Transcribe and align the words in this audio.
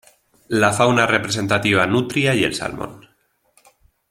La 0.63 0.71
fauna 0.73 1.05
representativa 1.05 1.85
nutria 1.85 2.33
y 2.33 2.43
el 2.43 2.55
salmón. 2.55 3.07